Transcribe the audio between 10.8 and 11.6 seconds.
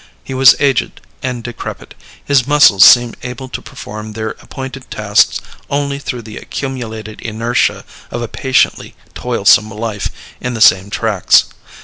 tracks.